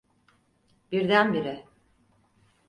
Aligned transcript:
Birdenbire. 0.91 1.65